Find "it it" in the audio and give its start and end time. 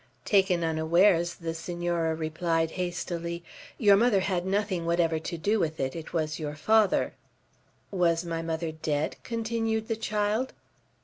5.79-6.11